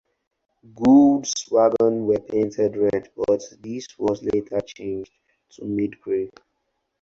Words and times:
Goods 0.73 1.45
wagons 1.51 2.07
were 2.07 2.17
painted 2.17 2.75
red 2.75 3.11
but 3.15 3.43
this 3.59 3.85
was 3.99 4.23
later 4.23 4.59
changed 4.61 5.11
to 5.51 5.65
mid-grey. 5.65 6.31